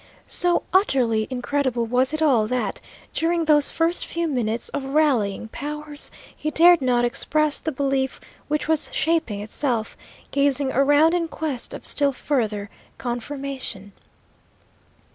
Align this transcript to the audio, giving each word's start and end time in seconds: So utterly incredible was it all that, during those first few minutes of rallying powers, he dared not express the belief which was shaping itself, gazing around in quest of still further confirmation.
So 0.25 0.63
utterly 0.73 1.27
incredible 1.29 1.85
was 1.85 2.11
it 2.11 2.23
all 2.23 2.47
that, 2.47 2.81
during 3.13 3.45
those 3.45 3.69
first 3.69 4.03
few 4.03 4.27
minutes 4.27 4.67
of 4.69 4.83
rallying 4.83 5.49
powers, 5.49 6.09
he 6.35 6.49
dared 6.49 6.81
not 6.81 7.05
express 7.05 7.59
the 7.59 7.71
belief 7.71 8.19
which 8.47 8.67
was 8.67 8.89
shaping 8.91 9.41
itself, 9.41 9.95
gazing 10.31 10.71
around 10.71 11.13
in 11.13 11.27
quest 11.27 11.71
of 11.75 11.85
still 11.85 12.13
further 12.13 12.71
confirmation. 12.97 13.91